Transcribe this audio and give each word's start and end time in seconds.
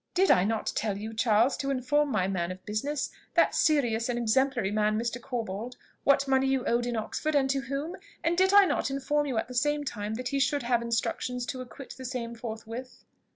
"Did 0.15 0.31
I 0.31 0.45
not 0.45 0.71
tell 0.73 0.97
you, 0.97 1.13
Charles, 1.13 1.55
to 1.57 1.69
inform 1.69 2.09
my 2.09 2.27
man 2.27 2.51
of 2.51 2.65
business, 2.65 3.11
that 3.35 3.53
serious 3.53 4.09
and 4.09 4.17
exemplary 4.17 4.71
man, 4.71 4.99
Mr. 4.99 5.21
Corbold, 5.21 5.75
what 6.05 6.27
money 6.27 6.47
you 6.47 6.65
owed 6.65 6.87
in 6.87 6.95
Oxford, 6.97 7.35
and 7.35 7.47
to 7.51 7.61
whom? 7.61 7.95
And 8.23 8.35
did 8.35 8.51
I 8.51 8.65
not 8.65 8.89
inform 8.89 9.27
you 9.27 9.37
at 9.37 9.47
the 9.47 9.53
same 9.53 9.83
time 9.83 10.15
that 10.15 10.29
he 10.29 10.39
should 10.39 10.63
have 10.63 10.81
instructions 10.81 11.45
to 11.45 11.61
acquit 11.61 11.91
the 11.97 12.05
same 12.05 12.33
forthwith?" 12.33 13.03